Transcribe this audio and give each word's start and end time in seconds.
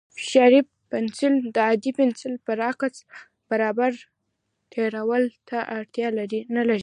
فشاري 0.15 0.61
پنسل 0.89 1.33
د 1.55 1.57
عادي 1.67 1.91
پنسل 1.99 2.33
برعکس، 2.45 2.95
بار 3.49 3.61
بار 3.77 3.93
تېرولو 4.71 5.29
ته 5.47 5.57
اړتیا 5.77 6.07
نه 6.57 6.63
لري. 6.69 6.79